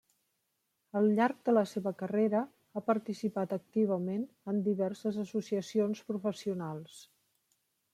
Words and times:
Al 0.99 1.09
llarg 1.19 1.43
de 1.49 1.53
la 1.55 1.63
seva 1.73 1.93
carrera, 1.99 2.41
ha 2.75 2.83
participat 2.89 3.55
activament 3.61 4.27
en 4.55 4.67
diverses 4.73 5.23
associacions 5.29 6.07
professionals. 6.13 7.03